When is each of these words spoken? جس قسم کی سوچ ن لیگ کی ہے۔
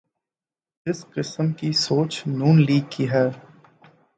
جس 0.85 1.05
قسم 1.13 1.51
کی 1.51 1.71
سوچ 1.77 2.21
ن 2.27 2.39
لیگ 2.61 2.83
کی 2.89 3.09
ہے۔ 3.09 3.27